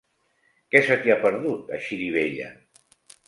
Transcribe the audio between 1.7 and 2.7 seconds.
a Xirivella?